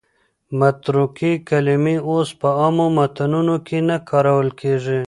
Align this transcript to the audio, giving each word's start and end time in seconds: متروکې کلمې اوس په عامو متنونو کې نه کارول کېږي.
متروکې 0.59 1.31
کلمې 1.49 1.95
اوس 2.09 2.29
په 2.39 2.47
عامو 2.59 2.87
متنونو 2.97 3.55
کې 3.67 3.77
نه 3.89 3.97
کارول 4.09 4.49
کېږي. 4.59 4.99